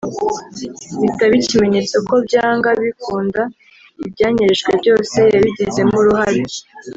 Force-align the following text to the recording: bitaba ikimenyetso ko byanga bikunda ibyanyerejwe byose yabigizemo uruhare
bitaba 1.01 1.33
ikimenyetso 1.41 1.95
ko 2.07 2.15
byanga 2.25 2.69
bikunda 2.81 3.41
ibyanyerejwe 4.05 4.71
byose 4.81 5.17
yabigizemo 5.33 5.95
uruhare 6.01 6.41